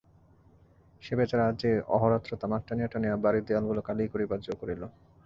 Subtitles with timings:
[1.03, 4.81] সে বেচারা যে অহোরাত্র তামাক টানিয়া টানিয়া বাড়ির দেয়ালগুলা কালি করিবার জো করিল।